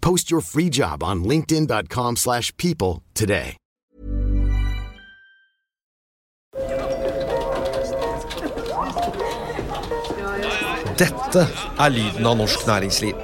[0.00, 3.56] Post your free job on linkedin.com/people slash people today.
[10.98, 11.44] Dette
[11.78, 13.14] er lyden av norsk næringsliv.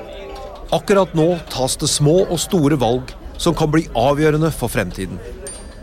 [0.73, 5.19] Akkurat nå tas det små og store valg som kan bli avgjørende for fremtiden.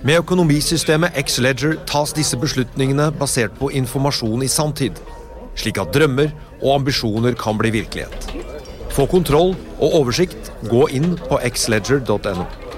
[0.07, 5.03] Med økonomisystemet X-Ledger tas disse beslutningene basert på informasjon i sanntid,
[5.59, 6.31] slik at drømmer
[6.61, 8.60] og ambisjoner kan bli virkelighet.
[8.91, 12.70] Få kontroll og oversikt, gå inn på xledger.no.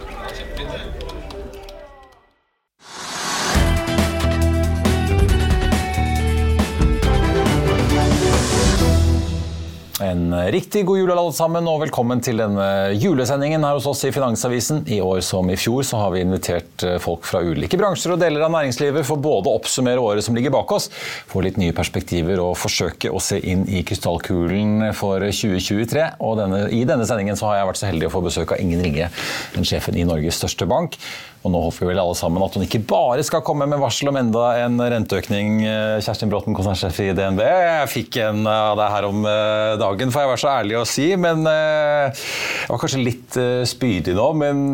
[10.13, 12.65] En riktig god jul alle sammen, og velkommen til denne
[13.01, 14.83] julesendingen her hos oss i Finansavisen.
[14.93, 18.21] I år som i fjor så har vi invitert eh, folk fra ulike bransjer og
[18.21, 20.91] deler av næringslivet for både å oppsummere året som ligger bak oss,
[21.31, 26.05] få litt nye perspektiver og forsøke å se inn i krystallkulen for 2023.
[26.21, 28.61] Og denne, i denne sendingen så har jeg vært så heldig å få besøk av
[28.61, 29.09] Ingen Ringe,
[29.57, 31.01] den sjefen i Norges største bank.
[31.43, 34.07] Og nå håper vi vel alle sammen at hun ikke bare skal komme med varsel
[34.13, 35.57] om enda en renteøkning.
[35.67, 37.41] Eh, Kjerstin Bråten, konsernsjef i DNB.
[37.43, 40.87] Jeg fikk en av deg her om eh, dagen, får jeg være så ærlig å
[40.87, 41.07] si.
[41.19, 42.25] Men eh,
[42.63, 44.31] jeg var kanskje litt spydig nå.
[44.43, 44.65] men...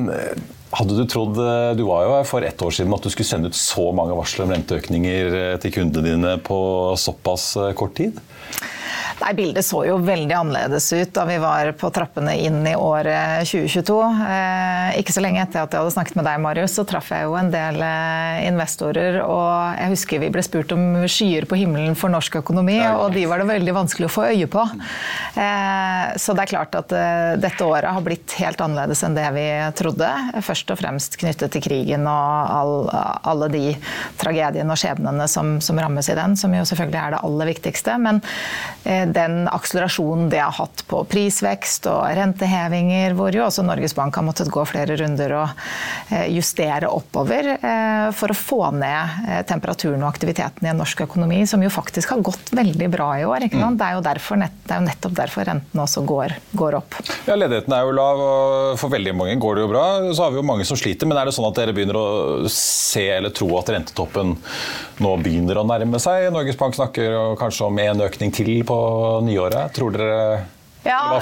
[0.69, 1.33] Hadde du trodd,
[1.73, 4.45] Du var jo for ett år siden at du skulle sende ut så mange varsler
[4.45, 6.59] om renteøkninger til kundene dine på
[6.93, 8.19] såpass kort tid?
[9.19, 13.43] Nei, Bildet så jo veldig annerledes ut da vi var på trappene inn i året
[13.49, 13.97] 2022.
[14.23, 17.27] Eh, ikke så lenge etter at jeg hadde snakket med deg, Marius, så traff jeg
[17.27, 19.19] jo en del eh, investorer.
[19.25, 23.25] Og jeg husker vi ble spurt om skyer på himmelen for norsk økonomi, og de
[23.27, 24.63] var det veldig vanskelig å få øye på.
[25.35, 29.27] Eh, så det er klart at eh, dette året har blitt helt annerledes enn det
[29.35, 29.45] vi
[29.79, 30.09] trodde.
[30.47, 32.75] Først og fremst knyttet til krigen og all,
[33.27, 33.65] alle de
[34.21, 37.99] tragediene og skjebnene som, som, rammes i den, som jo selvfølgelig er det aller viktigste.
[37.99, 38.23] Men
[38.83, 44.15] eh, den akselerasjonen det har hatt på prisvekst og rentehevinger, hvor jo også Norges Bank
[44.17, 45.63] har måttet gå flere runder og
[46.13, 51.05] eh, justere oppover eh, for å få ned eh, temperaturen og aktiviteten i en norsk
[51.07, 53.47] økonomi, som jo faktisk har gått veldig bra i år.
[53.49, 53.77] Mm.
[53.79, 56.99] Det, er jo derfor, det er jo nettopp derfor rentene også går, går opp.
[57.29, 59.85] Ja, Ledigheten er jo lav, og for veldig mange går det jo bra.
[60.13, 61.09] Så har vi jo mange som sliter.
[61.09, 62.07] Men er det sånn at dere begynner å
[62.53, 64.35] se eller tro at rentetoppen
[64.99, 66.29] nå begynner å nærme seg?
[66.33, 68.79] Norges Bank snakker kanskje om en økning til på
[69.25, 69.73] nyåret.
[69.75, 70.15] Tror dere
[70.83, 71.21] ja,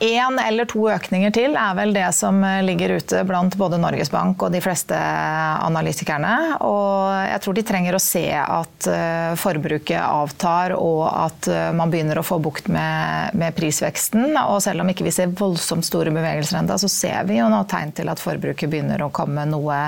[0.00, 4.44] Én eller to økninger til er vel det som ligger ute blant både Norges Bank
[4.46, 6.60] og de fleste analytikerne.
[6.62, 11.90] Og jeg tror de trenger å se at eh, forbruket avtar og at eh, man
[11.90, 14.38] begynner å få bukt med, med prisveksten.
[14.46, 17.64] Og selv om ikke vi ser voldsomt store bevegelser ennå, så ser vi jo nå
[17.70, 19.80] tegn til at forbruket begynner å komme noe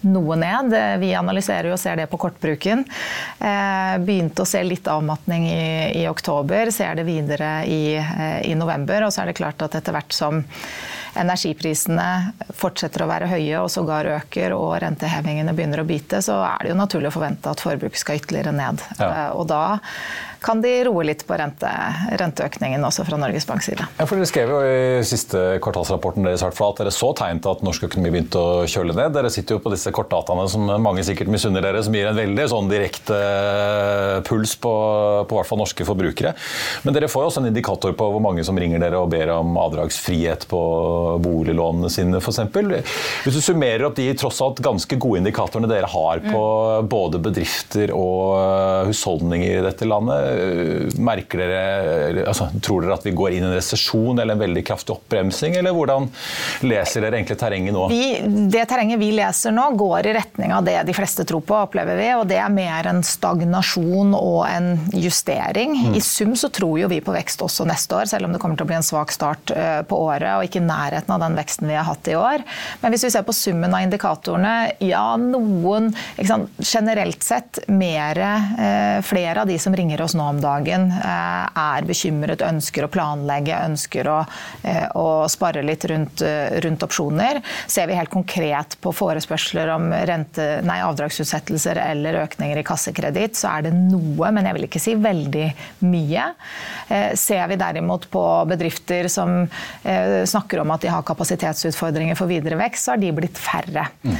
[0.00, 0.74] noe ned.
[1.00, 2.84] Vi analyserer og ser det på kortbruken.
[3.38, 8.54] Eh, begynte å se litt avmatning i, i oktober, ser det videre i, eh, i
[8.58, 9.06] november.
[9.06, 10.42] Og så er det klart at etter hvert som
[11.18, 16.64] energiprisene fortsetter å være høye og sågar øker og rentehevingene begynner å bite, så er
[16.64, 18.84] det jo naturlig å forvente at forbruket skal ytterligere ned.
[18.98, 19.10] Ja.
[19.10, 19.64] Eh, og da
[20.40, 21.70] kan de roe litt på rente,
[22.20, 23.86] renteøkningen også fra Norges Banks side.
[23.98, 27.62] Ja, for Dere skrev jo i siste kvartalsrapporten deres at dere så tegn til at
[27.64, 29.14] norsk økonomi begynte å kjøle ned.
[29.14, 32.46] Dere sitter jo på disse kortdataene som mange sikkert misunner dere, som gir en veldig
[32.52, 34.72] sånn direkte eh, puls på,
[35.28, 36.34] på hvert fall norske forbrukere.
[36.84, 39.32] Men dere får jo også en indikator på hvor mange som ringer dere og ber
[39.34, 40.62] om avdragsfrihet på
[41.24, 42.40] boliglånene sine f.eks.
[43.24, 46.90] Hvis du summerer opp de tross alt ganske gode indikatorene dere har på mm.
[46.90, 50.29] både bedrifter og husholdninger i dette landet,
[51.00, 54.64] Merker dere, altså, Tror dere at vi går inn i en resesjon eller en veldig
[54.66, 56.08] kraftig oppbremsing, eller hvordan
[56.66, 57.86] leser dere egentlig terrenget nå?
[57.92, 61.56] Vi, det terrenget vi leser nå, går i retning av det de fleste tror på,
[61.68, 62.08] opplever vi.
[62.18, 65.76] Og det er mer en stagnasjon og en justering.
[65.90, 65.96] Mm.
[65.98, 68.58] I sum så tror jo vi på vekst også neste år, selv om det kommer
[68.58, 71.38] til å bli en svak start eh, på året og ikke i nærheten av den
[71.38, 72.44] veksten vi har hatt i år.
[72.82, 74.54] Men hvis vi ser på summen av indikatorene,
[74.84, 75.90] ja, noen
[76.60, 81.86] Generelt sett mer, eh, flere av de som ringer oss nå om dagen, eh, er
[81.88, 84.18] bekymret, ønsker å planlegge, ønsker å,
[84.98, 86.22] å spare litt rundt,
[86.64, 87.40] rundt, opsjoner.
[87.70, 93.50] Ser vi helt konkret på forespørsler om rente, nei, avdragsutsettelser eller økninger i kassekreditt, så
[93.54, 95.46] er det noe, men jeg vil ikke si veldig
[95.86, 96.26] mye.
[97.18, 99.44] Ser vi derimot på bedrifter som
[99.82, 103.86] snakker om at de har kapasitetsutfordringer for videre vekst, så har de blitt færre.
[104.02, 104.16] Mm.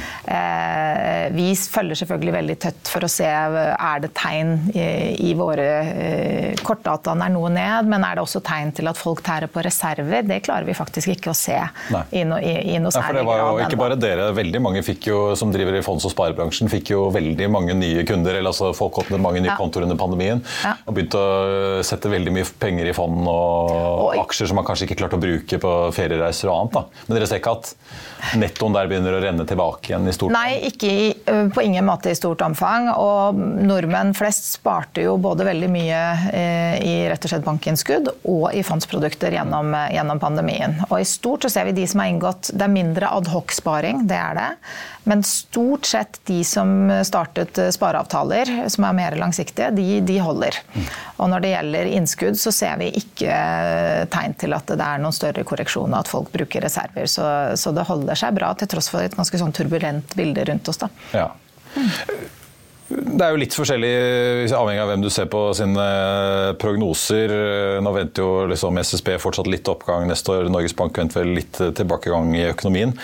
[1.35, 7.27] Vi følger selvfølgelig veldig tøtt for å se er det tegn i våre eh, kortdataene
[7.27, 10.25] er noe ned, men er det også tegn til at folk tærer på reserver?
[10.27, 11.57] Det klarer vi faktisk ikke å se
[11.93, 12.03] Nei.
[12.11, 13.21] i, no, i, i noe særlig grad.
[13.21, 16.71] Det var jo ikke bare dere, veldig mange jo, som driver i fonds- og sparebransjen
[16.71, 18.37] fikk jo veldig mange nye kunder.
[18.37, 19.57] eller altså Folk åpnet mange nye ja.
[19.59, 20.75] kontoer under pandemien ja.
[20.85, 23.71] og begynte å sette veldig mye penger i fond og,
[24.07, 26.77] og aksjer som man kanskje ikke klarte å bruke på feriereiser og annet.
[26.77, 27.05] Da.
[27.07, 27.73] Men dere ser ikke at
[28.41, 30.33] nettoen der begynner å renne tilbake igjen i stort?
[30.35, 32.89] Nei, ikke i, på ingen måte i stort omfang.
[32.93, 38.45] Og nordmenn flest sparte jo både veldig mye eh, i rett og slett bankinnskudd og
[38.53, 40.77] i fondsprodukter gjennom, gjennom pandemien.
[40.89, 44.17] Og i stort så ser vi de som har inngått Det er mindre adhoc-sparing, det
[44.19, 44.49] er det.
[45.09, 50.59] Men stort sett de som startet spareavtaler, som er mer langsiktige, de, de holder.
[51.17, 53.39] Og når det gjelder innskudd, så ser vi ikke
[54.13, 57.09] tegn til at det er noen større korreksjon, og at folk bruker reserver.
[57.09, 57.25] Så,
[57.57, 60.83] så det holder seg bra, til tross for et ganske sånn turbulent bilde rundt oss.
[60.83, 60.91] Da.
[61.17, 61.31] Ja.
[61.73, 62.37] Mm.
[62.91, 63.91] Det er jo litt forskjellig
[64.55, 65.85] avhengig av hvem du ser på sine
[66.61, 67.33] prognoser.
[67.83, 70.49] Nå venter jo liksom SSB fortsatt litt oppgang neste år.
[70.51, 72.95] Norges Bank venter vel litt tilbakegang i økonomien.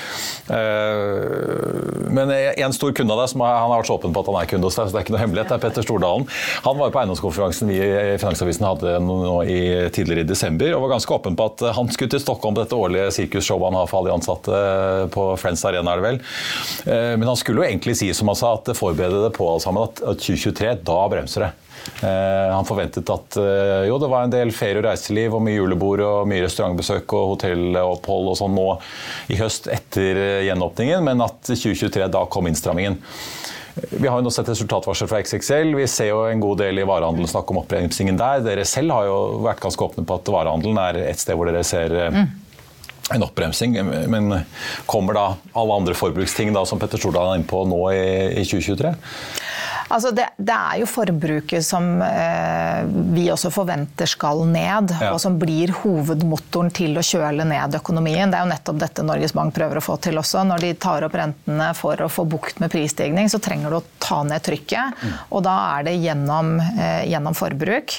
[1.88, 4.32] Eh, men en stor kunde av deg, som han har vært så åpen på at
[4.32, 6.28] han er kunde hos deg, så det er ikke noe hemmelighet, det er Petter Stordalen.
[6.68, 9.60] Han var jo på eiendomskonferansen vi i Finansavisen hadde nå i,
[9.96, 12.78] tidligere i desember, og var ganske åpen på at han skulle til Stockholm på dette
[12.78, 14.64] årlige sirkusshowet han har for alle de ansatte
[15.14, 16.20] på Friends Arena, er det vel.
[16.88, 19.64] Eh, men han skulle jo egentlig si, som han sa, at forberede det på alle
[19.64, 21.54] sammen at 2023, da bremser det.
[22.02, 25.58] Uh, han forventet at uh, jo, det var en del ferie og reiseliv og mye
[25.58, 28.68] julebord og mye restaurantbesøk og hotellopphold og sånn nå
[29.34, 33.00] i høst etter uh, gjenåpningen, men at 2023, da kom innstrammingen.
[33.92, 35.76] Vi har jo nå sett resultatvarsel fra XXL.
[35.78, 38.42] Vi ser jo en god del i varehandelen snakke om oppbremsingen der.
[38.46, 41.62] Dere selv har jo vært ganske åpne på at varehandelen er et sted hvor dere
[41.68, 42.26] ser mm
[43.14, 43.78] en oppbremsing.
[44.08, 44.40] Men
[44.86, 48.94] kommer da alle andre forbruksting da, som Petter Stordalen er inne på nå i 2023?
[49.88, 52.84] Altså det, det, er jo forbruket som eh,
[53.16, 55.14] vi også forventer skal ned, ja.
[55.14, 58.32] og som blir hovedmotoren til å kjøle ned økonomien.
[58.32, 60.44] Det er jo nettopp dette Norges Bank prøver å få til også.
[60.48, 63.84] Når de tar opp rentene for å få bukt med prisstigning, så trenger du å
[64.04, 65.00] ta ned trykket.
[65.00, 65.16] Mm.
[65.38, 67.98] Og da er det gjennom, eh, gjennom forbruk.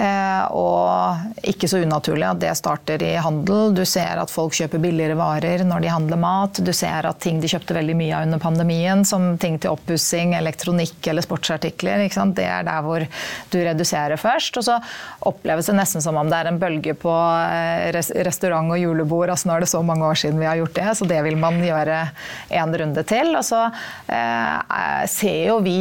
[0.00, 3.74] Eh, og ikke så unaturlig at det starter i handel.
[3.76, 6.64] Du ser at folk kjøper billigere varer når de handler mat.
[6.64, 10.34] Du ser at ting de kjøpte veldig mye av under pandemien, som ting til oppussing,
[10.38, 12.06] elektronikk eller sportsartikler.
[12.36, 13.04] Det er der hvor
[13.52, 14.56] du reduserer først.
[14.56, 14.78] Og så
[15.28, 17.90] oppleves det nesten som om det er en bølge på eh,
[18.26, 19.30] restaurant og julebord.
[19.34, 21.38] altså Nå er det så mange år siden vi har gjort det, så det vil
[21.40, 22.02] man gjøre
[22.62, 23.34] en runde til.
[23.36, 23.66] Og så
[24.08, 25.80] eh, ser jo vi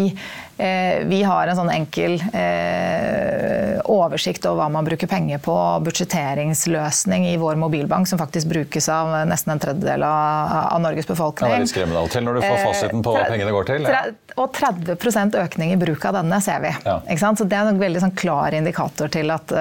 [0.57, 7.35] vi har en sånn enkel eh, oversikt over hva man bruker penger på, budsjetteringsløsning i
[7.41, 11.49] vår mobilbank, som faktisk brukes av nesten en tredjedel av, Norges befolkning.
[11.49, 13.55] Det er litt skremmende av og til når du får fasiten på hva eh, pengene
[13.55, 13.89] går til.
[13.89, 14.03] Ja.
[14.35, 16.71] Og 30% økning i bruk av denne ser vi.
[16.85, 16.97] Ja.
[17.25, 19.51] Så Det er en veldig sånn klar indikator til at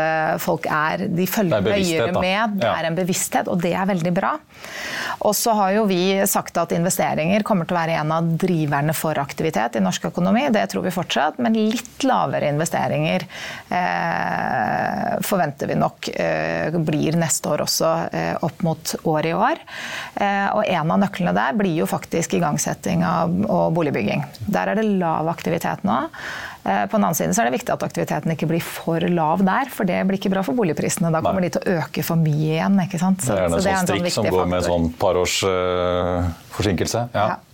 [0.43, 2.59] folk er De følger nøyere med.
[2.61, 4.35] Det er en bevissthet, og det er veldig bra.
[5.25, 8.95] Og så har jo vi sagt at investeringer kommer til å være en av driverne
[8.97, 10.47] for aktivitet i norsk økonomi.
[10.55, 13.27] Det tror vi fortsatt, men litt lavere investeringer
[13.75, 19.63] eh, forventer vi nok eh, blir neste år også eh, opp mot året i år.
[20.15, 24.25] Eh, og en av nøklene der blir jo faktisk igangsetting av, og boligbygging.
[24.47, 26.03] Der er det lav aktivitet nå.
[26.65, 29.43] Eh, på den annen side så er det viktig at aktiviteten ikke blir for lav
[29.45, 31.13] der, for det blir ikke bra for boligprisene.
[31.13, 31.51] Da kommer Nei.
[31.51, 32.79] de til å øke for mye igjen.
[32.81, 35.19] Så, det er en, så det er en sånn strikk som går med sånn par
[35.21, 37.09] års uh, forsinkelse.
[37.13, 37.27] Ja.
[37.35, 37.54] ja.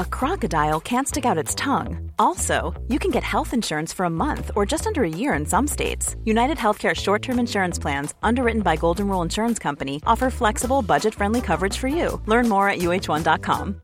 [0.00, 2.10] a crocodile can't stick out its tongue.
[2.18, 5.44] Also, you can get health insurance for a month or just under a year in
[5.44, 6.16] some states.
[6.24, 11.14] United Healthcare short term insurance plans, underwritten by Golden Rule Insurance Company, offer flexible, budget
[11.14, 12.20] friendly coverage for you.
[12.26, 13.82] Learn more at uh1.com.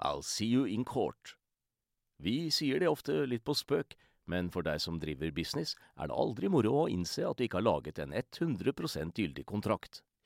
[0.00, 1.34] I'll see you in court.
[2.18, 3.94] Vi sier det ofte litt på spøk,
[4.26, 7.60] men for deg som driver business, er det aldri moro å innse at du ikke
[7.60, 10.02] har laget en 100 gyldig kontrakt.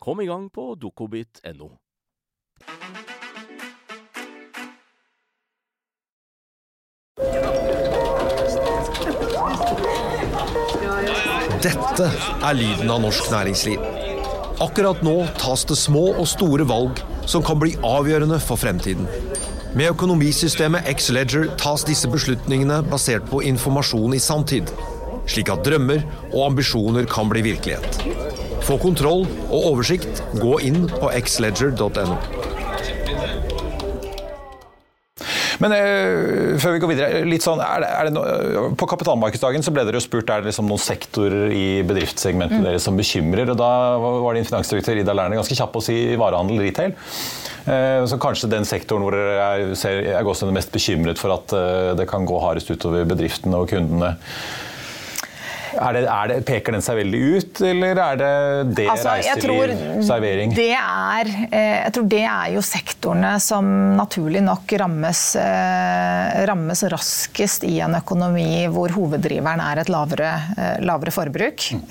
[0.00, 1.66] Kom i gang på dokobit.no.
[11.60, 13.84] Dette er lyden av norsk næringsliv.
[14.64, 19.04] Akkurat nå tas det små og store valg som kan bli avgjørende for fremtiden.
[19.76, 24.72] Med økonomisystemet X-Leger tas disse beslutningene basert på informasjon i sanntid,
[25.28, 28.29] slik at drømmer og ambisjoner kan bli virkelighet.
[28.70, 30.20] Få kontroll og oversikt.
[30.38, 32.18] Gå inn på xledger.no.
[35.60, 38.22] Men eh, før vi går videre, litt sånn, er det, er det no,
[38.78, 42.68] På kapitalmarkedsdagen så ble dere jo spurt er det liksom noen sektorer i bedriftssegmentet mm.
[42.68, 43.50] deres som bekymrer.
[43.50, 46.94] og Da var din finansdirektør Ida Lerner ganske kjapp å si varehandel retail.
[47.66, 51.92] Eh, så kanskje den sektoren hvor dere er, er, er mest bekymret for at eh,
[51.98, 54.14] det kan gå hardest utover bedriftene og kundene.
[55.76, 58.30] Er det, er det, peker den seg veldig ut, eller er det
[58.78, 60.54] det altså, reiseliv, servering?
[60.56, 66.84] Det er, eh, jeg tror det er jo sektorene som naturlig nok rammes, eh, rammes
[66.92, 71.68] raskest i en økonomi hvor hoveddriveren er et lavere, eh, lavere forbruk.
[71.76, 71.86] Mm.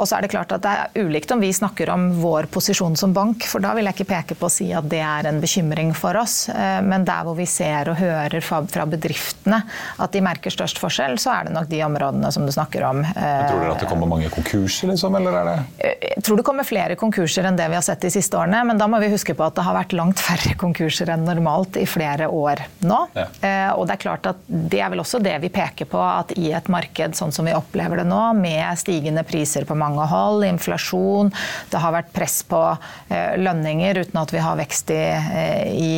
[0.00, 2.96] Og så er det klart at det er ulikt om vi snakker om vår posisjon
[2.98, 5.40] som bank, for da vil jeg ikke peke på å si at det er en
[5.42, 6.48] bekymring for oss.
[6.54, 9.60] Men der hvor vi ser og hører fra bedriftene
[10.02, 12.88] at de merker størst forskjell, så er det nok de områdene som du snakker snakker
[12.90, 12.96] om.
[13.14, 16.44] Men tror dere at det kommer mange konkurser, liksom, eller er det Jeg tror det
[16.46, 19.10] kommer flere konkurser enn det vi har sett de siste årene, men da må vi
[19.12, 23.00] huske på at det har vært langt færre konkurser enn normalt i flere år nå.
[23.14, 23.26] Ja.
[23.40, 26.34] Eh, og det er klart at det er vel også det vi peker på, at
[26.38, 30.44] i et marked sånn som vi opplever det nå, med stigende priser på mange hold,
[30.48, 31.32] inflasjon,
[31.70, 32.60] det har vært press på
[33.08, 35.94] eh, lønninger uten at vi har vekst i, eh, i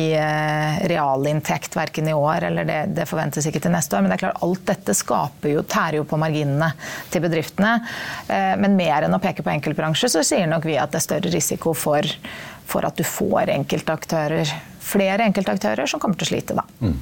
[0.87, 4.03] realinntekt verken i år eller det, det forventes ikke til neste år.
[4.03, 7.73] Men det er klart alt dette skaper jo, tærer jo på marginene kostnadene til bedriftene.
[8.27, 11.05] Eh, men mer enn å peke på enkeltbransjer, så sier nok vi at det er
[11.05, 12.03] større risiko for,
[12.65, 14.47] for at du får enkeltaktører,
[14.79, 16.57] flere enkeltaktører som kommer til å slite.
[16.57, 16.65] Da.
[16.81, 16.97] Mm.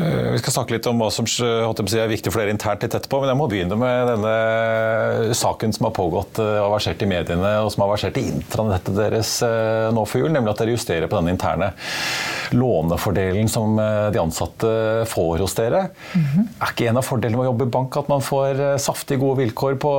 [0.00, 3.20] Eh, vi skal snakke litt om hva som er viktig for dere internt litt etterpå,
[3.20, 7.52] men jeg må begynne med denne saken som har pågått eh, og versert i mediene,
[7.64, 11.10] og som har versert i intranettet deres eh, nå for jul, nemlig at dere justerer
[11.10, 11.72] på den interne
[12.50, 14.70] lånefordelen som de ansatte
[15.06, 15.84] får hos dere.
[16.14, 16.46] Mm -hmm.
[16.58, 19.38] Er ikke en av fordelene med å jobbe i bank at man får saftig gode
[19.38, 19.92] vilkår på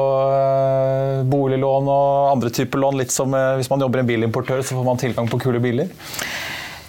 [1.31, 2.97] boliglån og andre typer lån?
[2.97, 5.87] Litt som hvis man jobber i en bilimportør, så får man tilgang på kule biler?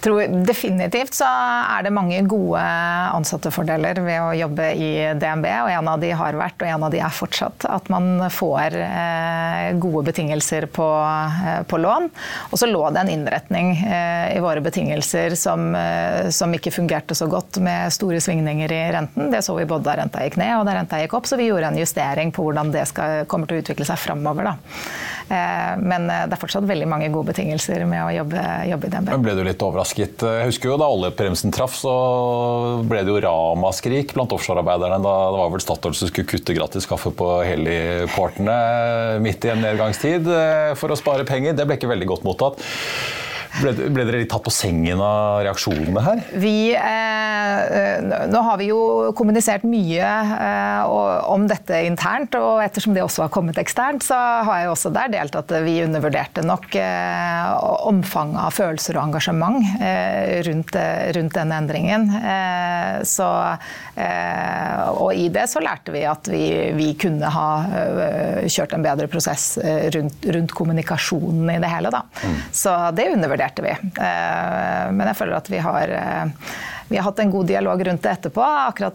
[0.03, 2.61] Tror definitivt så er det mange gode
[3.13, 5.47] ansattefordeler ved å jobbe i DNB.
[5.63, 8.77] og En av de har vært, og en av de er fortsatt, at man får
[8.83, 10.87] eh, gode betingelser på,
[11.47, 12.09] eh, på lån.
[12.51, 15.71] Og så lå det en innretning eh, i våre betingelser som,
[16.33, 19.31] som, ikke fungerte så godt, med store svingninger i renten.
[19.33, 21.49] Det så vi både da renta gikk ned og da renta gikk opp, så vi
[21.49, 24.53] gjorde en justering på hvordan det skal, kommer til å utvikle seg framover.
[25.83, 29.11] Men det er fortsatt veldig mange gode betingelser med å jobbe, jobbe i DNB.
[29.13, 30.25] Men ble du litt overrasket?
[30.39, 31.93] Jeg husker jo da oljebremsen traff, så
[32.89, 35.01] ble det jo ramaskrik blant offshorearbeiderne.
[35.03, 38.57] Da det var vel Statoil som skulle kutte gratis kaffe på heliportene
[39.23, 40.29] midt i en nedgangstid
[40.79, 41.57] for å spare penger.
[41.57, 42.63] Det ble ikke veldig godt mottatt.
[43.61, 46.21] Ble, ble, dere litt tatt på sengen av reaksjonene her?
[46.41, 50.93] Vi, eh, nå har vi jo kommunisert mye eh,
[51.29, 55.11] om dette internt, og ettersom det også har kommet eksternt, så har jeg også der
[55.13, 57.51] delt at vi undervurderte nok eh,
[57.85, 60.73] omfanget av følelser og engasjement eh, rundt,
[61.19, 62.09] rundt, denne endringen.
[62.17, 63.29] Eh, så,
[63.93, 66.43] eh, og i det så lærte vi at vi,
[66.73, 67.47] vi kunne ha
[68.49, 69.53] kjørt en bedre prosess
[69.93, 71.93] rundt, rundt kommunikasjonen i det hele.
[71.93, 72.01] Da.
[72.23, 72.37] Mm.
[72.55, 73.71] Så det undervurderte vurderte vi.
[73.71, 76.25] Eh, men jeg føler at vi har, eh,
[76.87, 78.43] vi har hatt en god dialog rundt det etterpå.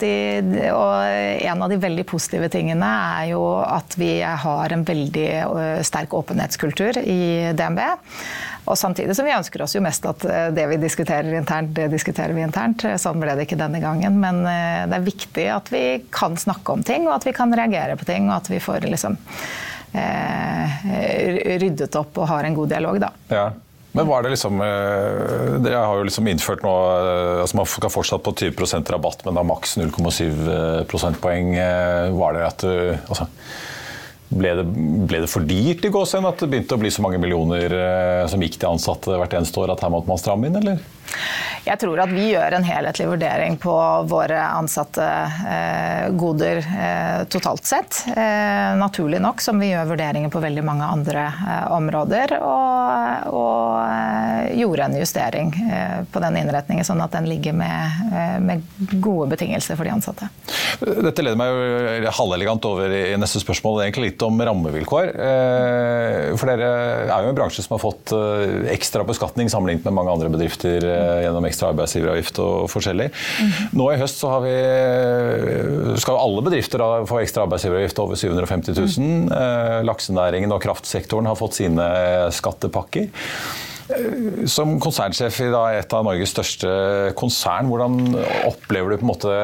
[0.02, 1.04] I, og
[1.42, 2.86] en av de veldig positive tingene
[3.20, 7.80] er jo at vi har en veldig eh, sterk åpenhetskultur i DNB.
[8.68, 10.20] Og samtidig som vi ønsker oss jo mest at
[10.52, 12.84] det vi diskuterer internt, det diskuterer vi internt.
[13.00, 14.18] Sånn ble det ikke denne gangen.
[14.20, 17.96] Men det er viktig at vi kan snakke om ting, og at vi kan reagere
[17.96, 18.28] på ting.
[18.28, 19.16] Og at vi får liksom
[19.96, 23.10] eh, ryddet opp og har en god dialog, da.
[23.32, 23.46] Ja.
[23.98, 27.90] Men var det liksom eh, Dere har jo liksom innført nå eh, altså Man skal
[27.90, 31.56] fortsatt på 20% rabatt, men da maks 0,7 eh, prosentpoeng.
[32.14, 33.26] Var det at altså,
[34.28, 34.66] ble, det,
[35.08, 37.74] ble det, for dyrt i gåsehud at det begynte å bli så mange millioner
[38.30, 40.82] som gikk til ansatte hvert eneste år, at her måtte man stramme inn, eller?
[41.68, 43.74] Jeg tror at vi gjør en helhetlig vurdering på
[44.08, 47.98] våre ansatte eh, goder eh, totalt sett.
[48.08, 52.36] Eh, naturlig nok, som vi gjør vurderinger på veldig mange andre eh, områder.
[52.40, 58.40] Og, og eh, gjorde en justering eh, på den innretningen, sånn at den ligger med,
[58.44, 58.64] med
[59.02, 60.30] gode betingelser for de ansatte.
[60.80, 65.10] Dette leder meg jo halvelegant over i neste spørsmål, Det er egentlig litt om rammevilkår.
[66.38, 66.68] For dere
[67.08, 68.12] er jo en bransje som har fått
[68.72, 70.84] ekstra beskatning sammenlignet med mange andre bedrifter
[71.24, 73.10] gjennom ekstra arbeidsgiveravgift og forskjellig.
[73.10, 73.68] -hmm.
[73.78, 74.56] Nå i høst så har vi,
[76.00, 78.88] skal alle bedrifter få ekstra arbeidsgiveravgift over 750 000.
[78.98, 79.32] Mm.
[79.32, 81.86] Eh, laksenæringen og kraftsektoren har fått sine
[82.34, 83.08] skattepakker.
[83.88, 85.48] Eh, som konsernsjef i
[85.78, 86.72] et av Norges største
[87.18, 89.38] konsern, hvordan opplever du på en måte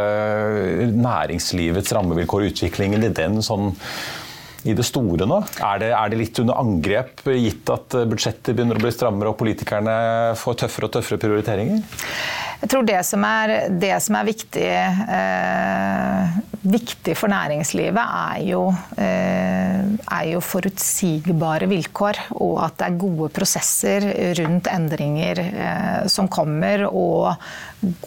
[0.93, 3.73] næringslivets rammevilkår og utviklingen i den sånn
[4.65, 5.43] i det store nå?
[5.61, 9.39] Er det, er det, litt under angrep, gitt at budsjettet begynner å bli strammere og
[9.41, 9.97] politikerne
[10.41, 11.85] får tøffere og tøffere prioriteringer?
[12.65, 14.69] Jeg tror det som er, det som er viktig,
[15.19, 18.63] eh, viktig, for næringslivet, er jo,
[18.97, 22.23] eh, er jo, forutsigbare vilkår.
[22.41, 24.09] Og at det er gode prosesser
[24.41, 26.87] rundt endringer eh, som kommer.
[26.89, 27.37] Og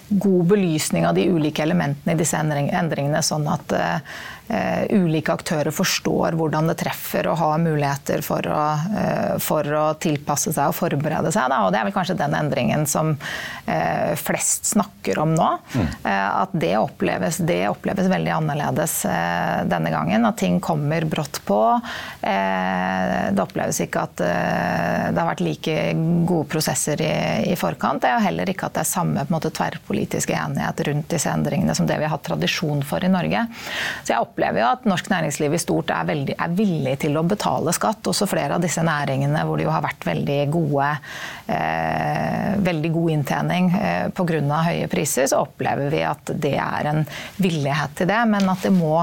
[0.10, 4.18] god belysning av de ulike elementene i disse endringene, sånn at uh,
[4.94, 8.62] ulike aktører forstår hvordan det treffer og har muligheter for å,
[8.94, 11.50] uh, for å tilpasse seg og forberede seg.
[11.52, 11.64] Da.
[11.66, 15.50] Og det er vel kanskje den endringen som uh, flest snakker om nå.
[15.74, 15.88] Mm.
[16.08, 18.94] At det oppleves, det oppleves, veldig annerledes
[19.70, 20.26] denne gangen.
[20.28, 21.60] At ting kommer brått på.
[22.22, 25.76] Det oppleves ikke at det har vært like
[26.28, 27.12] gode prosesser i,
[27.52, 28.04] i forkant.
[28.04, 31.88] Det er heller ikke at det er samme måte, tverrpolitiske enighet rundt disse endringene som
[31.90, 33.46] det vi har hatt tradisjon for i Norge.
[34.04, 37.26] Så jeg opplever jo at norsk næringsliv i stort er, veldig, er villig til å
[37.28, 38.06] betale skatt.
[38.08, 40.92] Også flere av disse næringene hvor det jo har vært veldig gode
[41.48, 44.62] eh, veldig god inntjening eh, pga.
[44.68, 47.04] høye priser, så opplever vi at det er en
[47.42, 48.20] villighet til det.
[48.30, 49.00] Men at det må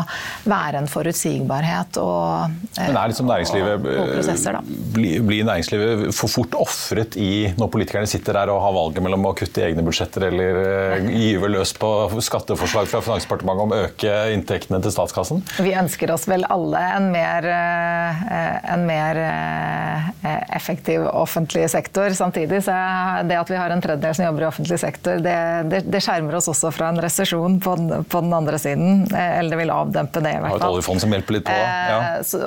[0.50, 4.60] være en forutsigbarhet og, eh, men er liksom næringslivet, og, og prosesser.
[4.94, 9.30] Blir, blir næringslivet for fort ofret i når politikerne sitter der og har valget mellom
[9.30, 11.90] å kutte i egne budsjetter eller eh, gyve løs på
[12.24, 15.23] skatteforslag fra Finansdepartementet om å øke inntektene til statskassen?
[15.24, 15.42] Fasen?
[15.64, 22.10] Vi ønsker oss vel alle en mer, eh, en mer eh, effektiv offentlig sektor.
[22.10, 22.76] Samtidig så
[23.24, 25.36] det at vi har en tredjedel som jobber i offentlig sektor, det,
[25.70, 27.76] det, det skjermer oss også fra en resesjon på,
[28.08, 29.04] på, den andre siden.
[29.10, 30.60] Eh, eller det vil avdempe det, i hvert fall.
[30.60, 31.58] Har et oljefond som hjelper litt på.
[31.58, 32.00] Ja.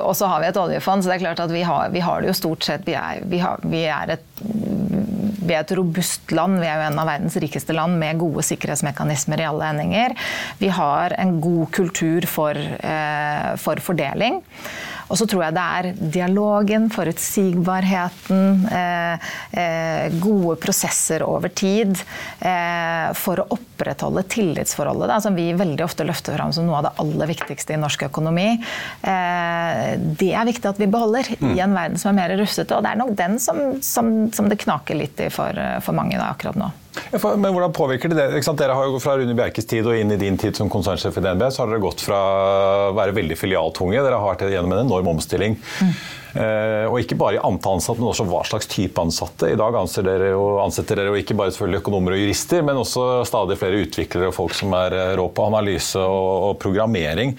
[0.04, 2.22] Og så har vi et oljefond, så det er klart at vi har, vi har
[2.22, 4.44] det jo stort sett Vi er, vi har, vi er et
[5.48, 6.60] vi er et robust land.
[6.62, 10.16] Vi er jo en av verdens rikeste land med gode sikkerhetsmekanismer i alle endinger.
[10.60, 14.42] Vi har en god kultur for, eh, for fordeling.
[15.08, 19.28] Og så tror jeg det er dialogen, forutsigbarheten, eh,
[19.62, 21.96] eh, gode prosesser over tid
[22.40, 26.90] eh, for å opprettholde tillitsforholdet, da, som vi veldig ofte løfter fram som noe av
[26.90, 28.50] det aller viktigste i norsk økonomi.
[29.02, 31.54] Eh, det er viktig at vi beholder mm.
[31.54, 32.76] i en verden som er mer rustete.
[32.76, 36.20] Og det er nok den som, som, som det knaker litt i for, for mange
[36.20, 36.72] da, akkurat nå.
[37.12, 38.44] Men hvordan påvirker det det?
[38.58, 41.24] Dere har jo Fra Rune Bjerkes tid og inn i din tid som konsernsjef i
[41.24, 42.22] DNB, så har dere gått fra
[42.92, 44.00] å være veldig filialtunge.
[44.02, 45.58] Dere har vært gjennom en enorm omstilling.
[45.82, 45.92] Mm.
[46.38, 49.52] Eh, og ikke bare i antall ansatte, men også hva slags type ansatte.
[49.54, 52.82] I dag ansetter dere jo, ansetter dere jo ikke bare selvfølgelig økonomer og jurister, men
[52.82, 57.38] også stadig flere utviklere og folk som er eh, rå på analyse og, og programmering.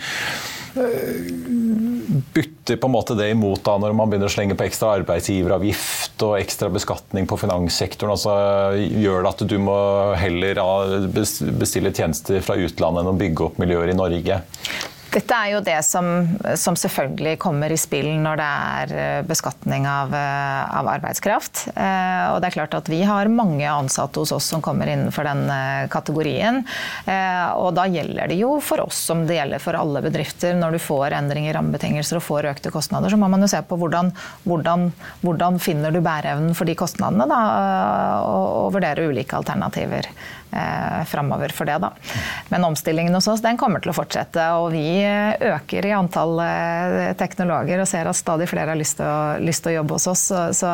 [2.35, 6.24] Bytter på en måte det imot da når man begynner å slenge på ekstra arbeidsgiveravgift
[6.26, 8.14] og ekstra beskatning på finanssektoren?
[8.14, 8.35] altså
[8.76, 9.78] Gjør det at du må
[10.18, 10.61] heller
[11.12, 14.42] bestille tjenester fra utlandet enn å bygge opp miljøer i Norge?
[15.09, 16.07] Dette er jo det som,
[16.61, 21.62] som, selvfølgelig kommer i spill når det er eh, beskatning av, eh, av, arbeidskraft.
[21.73, 25.25] Eh, og det er klart at Vi har mange ansatte hos oss som kommer innenfor
[25.25, 25.47] den
[25.92, 26.61] kategorien.
[27.09, 30.57] Og da gjelder det jo for oss som det gjelder for alle bedrifter.
[30.59, 33.61] Når du får endringer i rammebetingelser og får økte kostnader, så må man jo se
[33.64, 34.11] på hvordan,
[34.44, 34.90] hvordan,
[35.23, 37.40] hvordan finner du bæreevnen for de kostnadene, da,
[38.27, 40.11] og, og vurdere ulike alternativer
[40.52, 41.78] eh, framover for det.
[41.78, 41.92] Da.
[42.48, 44.44] Men omstillingen hos oss den kommer til å fortsette.
[44.61, 49.08] Og vi øker i antall eh, teknologer og ser at stadig flere har lyst til
[49.08, 50.24] å, lyst til å jobbe hos oss.
[50.28, 50.72] Så, så,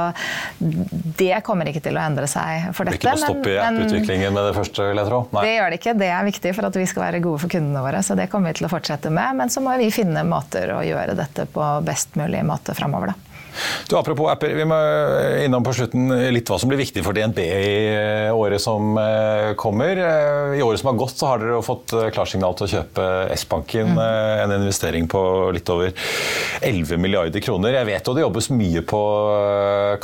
[1.18, 2.98] det kommer ikke til å endre seg for dette.
[2.98, 5.20] Det blir ikke noe stopp i app-utviklingen med det første, vil jeg tro?
[5.34, 5.44] Nei.
[5.46, 5.96] Det gjør det ikke.
[6.04, 8.02] Det er viktig for at vi skal være gode for kundene våre.
[8.06, 9.38] Så det kommer vi til å fortsette med.
[9.40, 13.14] Men så må vi finne måter å gjøre dette på best mulig måte framover.
[13.14, 13.34] Da.
[13.88, 14.78] Du, apropos apper, vi må
[15.44, 19.52] innom på slutten litt hva som blir viktig for DNB i eh, året som eh,
[19.60, 19.98] kommer.
[19.98, 23.94] Eh, I året som har gått, så har dere fått klarsignal til å kjøpe S-banken.
[23.94, 24.02] Mm.
[24.44, 25.20] En investering på
[25.54, 25.92] litt over
[26.64, 27.76] 11 milliarder kroner.
[27.78, 29.02] Jeg vet jo det jobbes mye på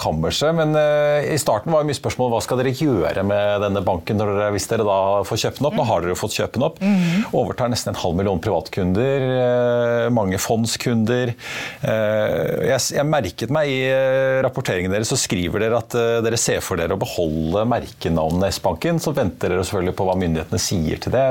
[0.01, 4.21] kammerset, men i starten var jo mye spørsmål hva skal dere gjøre med denne banken
[4.21, 5.79] dere, hvis dere da får kjøpe den opp.
[5.79, 6.81] Nå har dere fått kjøpe den opp.
[6.83, 7.27] Mm.
[7.37, 9.27] Overtar nesten en halv million privatkunder.
[10.15, 11.35] Mange fondskunder.
[11.85, 16.37] Jeg, jeg merker merket meg i eh, rapporteringen deres så skriver dere at eh, dere
[16.37, 19.01] ser for dere å beholde merkenavnet S-banken.
[19.01, 21.25] Så venter dere selvfølgelig på hva myndighetene sier til det.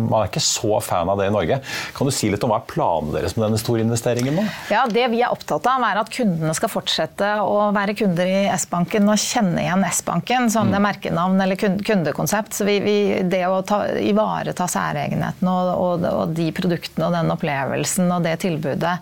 [0.00, 1.60] Man er ikke så fan av det i Norge.
[1.96, 4.46] Kan du si litt om hva er planene deres med denne store investeringen nå?
[4.72, 8.46] Ja, Det vi er opptatt av, er at kundene skal fortsette å være kunder i
[8.56, 10.76] S-banken og kjenne igjen S-banken som mm.
[10.76, 12.56] det merkenavn eller kundekonsept.
[12.56, 12.96] Så vi, vi,
[13.28, 18.38] det å ta, ivareta særegenheten og, og, og de produktene og den opplevelsen og det
[18.46, 18.96] tilbudet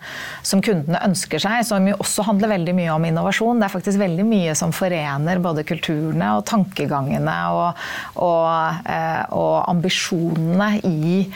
[0.46, 3.60] som kundene ønsker seg, som jo også handler handler veldig mye om innovasjon.
[3.60, 7.82] Det er faktisk veldig mye som forener både kulturene og tankegangene og,
[8.16, 11.26] og, eh, og ambisjonene i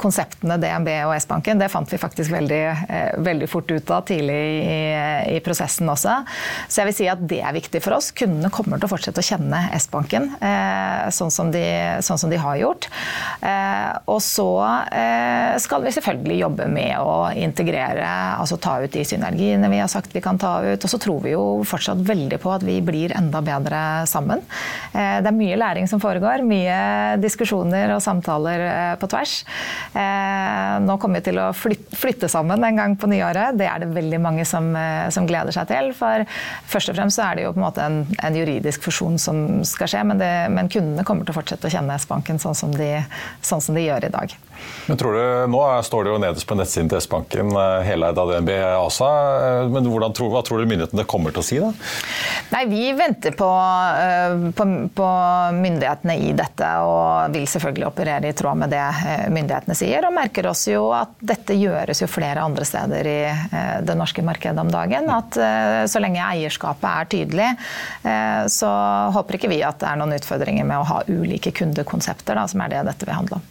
[0.00, 1.60] konseptene DNB og S-banken.
[1.60, 4.78] Det fant vi faktisk veldig, eh, veldig fort ut av tidlig i,
[5.36, 6.20] i, prosessen også.
[6.68, 8.10] Så jeg vil si at det er viktig for oss.
[8.16, 10.30] Kundene kommer til å fortsette å kjenne S-banken
[11.10, 11.52] sånn, sånn,
[12.04, 12.88] sånn, som de har gjort.
[14.10, 14.48] Og så
[15.62, 18.06] skal vi selvfølgelig jobbe med å integrere,
[18.38, 20.84] altså ta ut de synergiene vi har sagt vi kan ta ut.
[20.84, 24.42] Og så tror vi jo fortsatt veldig på at vi blir enda bedre sammen.
[24.92, 29.40] Eh, det er mye læring som foregår, mye diskusjoner og samtaler eh, på tvers.
[29.94, 33.58] Eh, nå kommer vi til å flytte sammen en gang på nyåret.
[33.58, 34.72] Det er det veldig mange som,
[35.12, 35.92] som gleder seg til.
[35.96, 36.26] For
[36.70, 39.90] først og fremst er det jo på en måte en, en juridisk fusjon som skal
[39.90, 43.76] skje, men, det, men, kundene kommer til å fortsette å kjenne S-banken sånn, sånn som
[43.76, 44.36] de gjør i dag.
[44.90, 48.30] Men tror du, Nå står det jo nederst på nettsiden til S-banken, eh, heleid av
[48.32, 49.10] DNB ASA.
[49.38, 51.58] Eh, men hvordan, hva tror du myndighetene kommer til å si?
[51.62, 51.68] da?
[52.50, 53.50] Nei, Vi venter på,
[54.00, 55.10] eh, på, på,
[55.60, 58.82] myndighetene i dette, og vil selvfølgelig operere i tråd med det
[59.30, 60.08] myndighetene sier.
[60.08, 63.20] Og merker oss jo at dette gjøres jo flere andre steder i
[63.86, 65.06] det norske markedet om dagen.
[65.10, 65.38] At
[65.90, 67.48] så lenge eierskapet er tydelig,
[68.50, 68.70] så
[69.14, 72.62] håper ikke vi at det er noen utfordringer med å ha ulike kundekonsepter, da, som
[72.64, 73.48] er det dette vil handle om.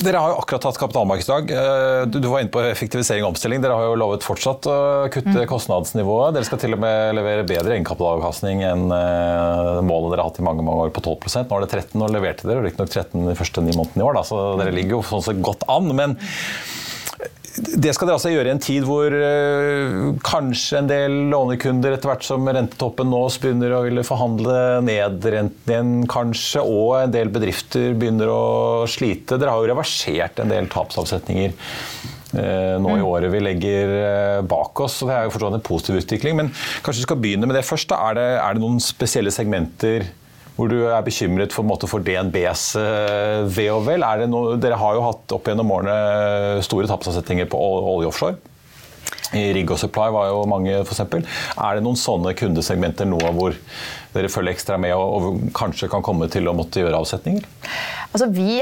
[0.00, 1.50] Dere har jo akkurat hatt kapitalmarkedsdag.
[1.52, 3.60] Eh, du var inne på effektivisering og omstilling.
[3.60, 4.76] Dere har jo lovet fortsatt å
[5.12, 5.48] kutte mm.
[5.50, 6.36] kostnadsnivået.
[6.36, 10.46] Dere skal til og med levere bedre egenkapitalavkastning enn eh, målet dere har hatt i
[10.46, 13.36] mange mange år på 12% Nå er det 13 og leverte dere riktignok 13 de
[13.36, 15.92] første ni månedene i år, da, så dere ligger jo sånn sett godt an.
[15.96, 16.16] men
[17.50, 22.12] det skal dere altså gjøre i en tid hvor øh, kanskje en del lånekunder etter
[22.12, 24.54] hvert som rentetoppen nås, begynner å ville forhandle
[24.86, 29.38] ned renten igjen, kanskje, og en del bedrifter begynner å slite.
[29.40, 33.08] Dere har jo reversert en del tapsavsetninger øh, nå i mm.
[33.10, 35.00] året vi legger øh, bak oss.
[35.02, 36.38] og Det er jo forstått en positiv utvikling.
[36.38, 37.96] Men kanskje vi skal begynne med det først.
[37.98, 40.06] Er det, er det noen spesielle segmenter
[40.60, 44.04] hvor du er bekymret for, måte, for DNBs uh, ve og vel.
[44.28, 48.36] Noe, dere har jo hatt opp gjennom årene store tapsavsetninger på olje offshore.
[49.32, 51.00] I Rigg og Supply var jo mange, f.eks.
[51.54, 53.54] Er det noen sånne kundesegmenter nå hvor
[54.12, 57.46] dere følger ekstra med og, og kanskje kan komme til å måtte gjøre avsetninger?
[58.10, 58.58] Altså, vi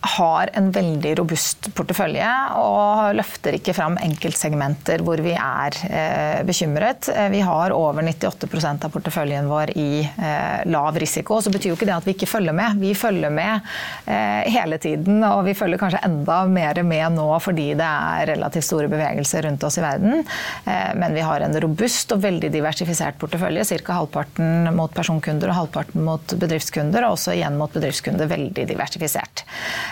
[0.00, 7.10] har en veldig robust portefølje og løfter ikke fram enkeltsegmenter hvor vi er eh, bekymret.
[7.12, 11.40] Eh, vi har over 98% av porteføljen vår i eh, lav risiko.
[11.44, 12.80] Så betyr jo ikke det at vi ikke følger med.
[12.80, 13.68] Vi følger med
[14.06, 18.68] eh, hele tiden, og vi følger kanskje enda mer med nå fordi det er relativt
[18.70, 20.24] store bevegelser rundt oss i verden.
[20.64, 23.68] Eh, men vi har en robust og veldig diversifisert portefølje.
[23.70, 24.00] Ca.
[24.00, 29.44] halvparten mot personkunder og halvparten mot bedriftskunder, og også igjen mot bedriftskunder veldig diversifisert.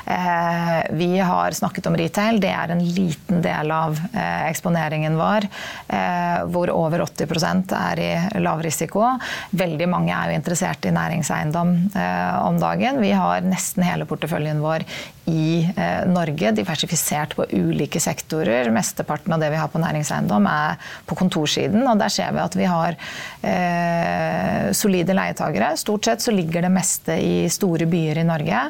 [0.05, 2.41] Eh, vi har snakket om retail.
[2.41, 5.49] Det er en liten del av eh, eksponeringen vår,
[5.89, 9.05] eh, hvor over 80% er i lav risiko.
[9.51, 13.01] Veldig mange er jo interessert i næringseiendom om dagen.
[13.03, 14.85] Vi har nesten hele porteføljen vår
[15.29, 15.69] i
[16.09, 18.71] Norge, diversifisert på ulike sektorer.
[18.73, 22.57] Mesteparten av det vi har på næringseiendom er på kontorsiden, og der ser vi at
[22.57, 22.97] vi har
[24.77, 25.75] solide leietagere.
[25.81, 28.63] Stort sett så ligger det meste i store byer i Norge.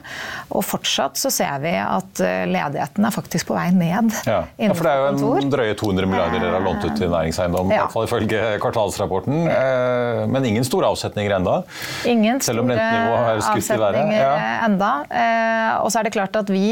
[0.51, 4.13] Og fortsatt så ser vi at eh, ledigheten er faktisk på vei ned.
[4.29, 7.11] Ja, ja for det er jo en drøye 200 milliarder dere har lånt ut til
[7.13, 7.79] næringseiendom, ja.
[7.79, 9.41] i hvert fall ifølge kvartalsrapporten.
[9.53, 11.61] Eh, men ingen store avsetninger enda?
[12.09, 12.79] Ingen store
[13.35, 14.35] avsetninger ja.
[14.69, 14.93] enda.
[15.09, 16.69] Eh, og så er det klart at vi,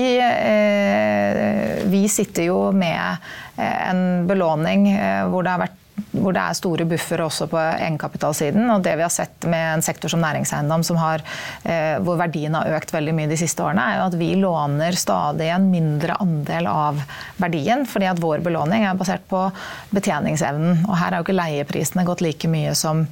[1.91, 4.89] vi sitter jo med en belåning
[5.33, 5.83] hvor det har vært
[6.23, 8.67] hvor det er store buffere også på egenkapitalsiden.
[8.75, 11.25] Og det vi har sett med en sektor som næringseiendom, som har,
[11.65, 14.99] eh, hvor verdien har økt veldig mye de siste årene, er jo at vi låner
[14.99, 17.01] stadig en mindre andel av
[17.43, 17.87] verdien.
[17.87, 19.47] Fordi at vår belåning er basert på
[19.95, 20.85] betjeningsevnen.
[20.89, 23.07] Og her har jo ikke leieprisene gått like mye som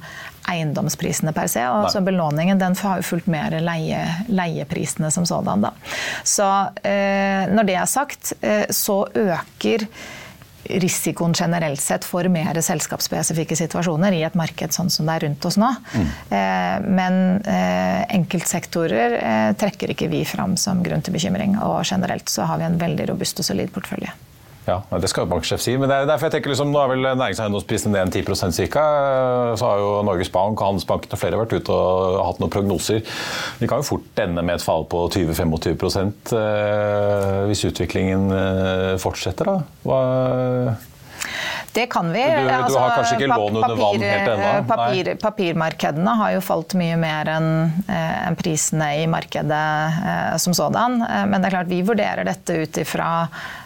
[0.49, 1.63] eiendomsprisene per se.
[1.67, 5.65] og så Belåningen den har jo fulgt mer leie, leieprisene som sådan.
[5.65, 5.73] Da.
[6.23, 6.49] Så
[6.85, 9.87] eh, når det er sagt, eh, så øker
[10.69, 15.45] risikoen generelt sett for mer selskapsspesifikke situasjoner i et marked sånn som det er rundt
[15.45, 15.71] oss nå.
[15.93, 16.07] Mm.
[16.95, 21.57] Men eh, enkeltsektorer eh, trekker ikke vi fram som grunn til bekymring.
[21.63, 24.13] Og generelt så har vi en veldig robust og solid portefølje.
[24.65, 25.75] Ja, Det skal jo banksjef si.
[25.77, 28.85] men det er derfor jeg tenker liksom, Nå er vel næringseiendomsprisen ned 10% ca.
[29.59, 33.03] Så har jo Norges Bank og Handelsbanken og flere vært ute og hatt noen prognoser.
[33.61, 39.51] Vi kan jo fort ende med et fall på 20-25 eh, hvis utviklingen eh, fortsetter.
[39.53, 39.61] da.
[39.85, 40.01] Hva
[41.75, 42.23] det kan vi.
[42.23, 44.51] Du, du altså, har kanskje ikke lån under vann helt ennå?
[44.69, 47.49] Papir, papirmarkedene har jo falt mye mer enn
[47.91, 49.65] eh, en prisene i markedet
[50.11, 51.01] eh, som sådan.
[51.03, 53.09] Eh, men det er klart vi vurderer dette ut ifra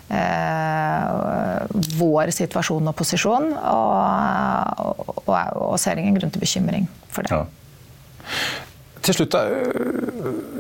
[0.10, 1.70] eh,
[2.00, 4.82] vår situasjon og posisjon, og,
[5.28, 7.38] og, og, ser ingen grunn til bekymring for det.
[7.38, 7.46] Ja.
[9.06, 9.98] Til slutt, eh,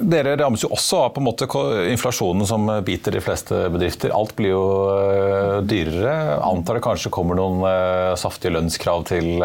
[0.10, 1.45] Dere rammes jo også av på en måte
[1.91, 4.13] inflasjonen som biter de fleste bedrifter.
[4.15, 6.39] Alt blir jo eh, dyrere.
[6.45, 9.43] Antar det kanskje kommer noen eh, saftige lønnskrav til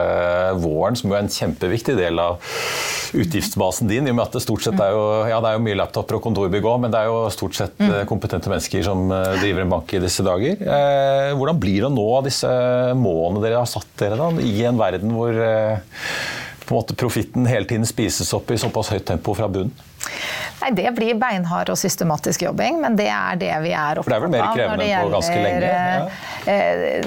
[0.63, 2.39] våren, som jo er en kjempeviktig del av
[3.15, 4.07] utgiftsbasen din.
[4.07, 6.19] i og med at det stort sett er jo, ja, det er jo mye laptoper
[6.19, 7.93] og kontorbygg òg, men det er jo stort sett mm.
[8.11, 10.59] kompetente mennesker som driver en bank i disse dager.
[11.35, 12.51] Hvordan blir det nå disse
[12.99, 15.39] målene dere har satt dere da, i en verden hvor
[16.65, 19.75] på en måte profitten hele tiden spises opp i såpass høyt tempo fra bunnen?
[20.63, 24.07] Nei, Det blir beinhard og systematisk jobbing, men det er det vi er opptatt av.
[24.07, 25.73] For det er vel mer krevende enn på ganske lenge?
[25.75, 26.07] Ja.
[26.45, 27.05] Eh,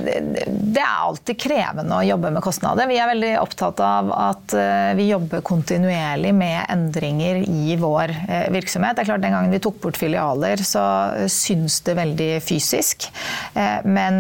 [0.47, 2.89] det er alltid krevende å jobbe med kostnader.
[2.89, 8.47] Vi er veldig opptatt av at eh, vi jobber kontinuerlig med endringer i vår eh,
[8.53, 8.97] virksomhet.
[8.97, 10.83] Det er klart Den gangen vi tok bort filialer, så
[11.31, 13.07] syns det veldig fysisk.
[13.88, 14.19] Men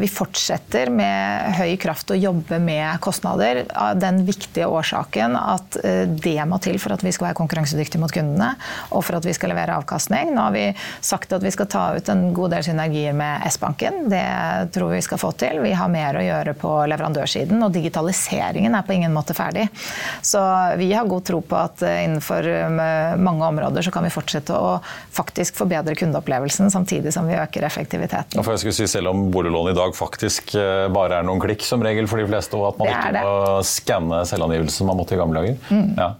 [0.00, 3.62] vi fortsetter med høy kraft å jobbe med kostnader.
[3.78, 8.12] Av den viktige årsaken at det må til for at vi skal være konkurransedyktige mot
[8.14, 8.54] kundene kundene,
[8.90, 10.32] og for at vi skal levere avkastning.
[10.34, 10.66] Nå har vi
[11.00, 14.08] sagt at vi skal ta ut en god del synergier med S-banken.
[14.10, 15.60] Det tror vi skal få til.
[15.64, 19.68] Vi har mer å gjøre på leverandørsiden, og digitaliseringen er på ingen måte ferdig.
[20.22, 20.40] Så
[20.78, 24.78] vi har god tro på at innenfor eh, mange områder så kan vi fortsette å
[25.14, 28.40] faktisk forbedre kundeopplevelsen, samtidig som vi øker effektiviteten.
[28.42, 31.62] For jeg skulle si, Selv om boliglån i dag faktisk eh, bare er noen klikk
[31.66, 35.20] som regel for de fleste, og at man ikke må skanne selvangivelsen man måtte i
[35.20, 35.60] gamle dager.
[35.70, 35.94] Mm.
[35.94, 36.10] Ja.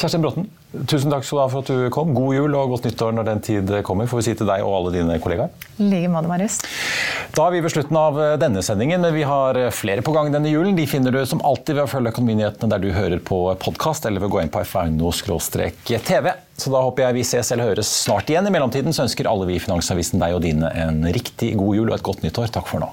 [0.00, 0.48] Kjerstin Bråten,
[0.90, 2.12] tusen takk skal du ha for at du kom.
[2.16, 4.76] God jul og godt nyttår når den tid kommer, får vi si til deg og
[4.78, 5.52] alle dine kollegaer.
[5.78, 6.60] like måte, Marius.
[7.34, 10.14] Da er vi ved slutten av eh, denne sendingen, men vi har eh, flere på
[10.14, 10.76] gang denne julen.
[10.78, 14.22] De finner du som alltid ved å følge Økonominyhetene der du hører på podkast, eller
[14.22, 16.32] ved å gå inn på fauno-tv.
[16.54, 18.46] Så da håper jeg vi ses eller høres snart igjen.
[18.46, 21.88] I mellomtiden så ønsker alle vi i Finansavisen deg og dine en riktig god jul
[21.90, 22.54] og et godt nyttår.
[22.54, 22.92] Takk for nå.